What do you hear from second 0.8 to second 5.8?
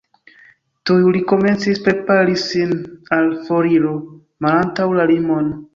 Tuj li komencis prepari sin al foriro malantaŭ la limon.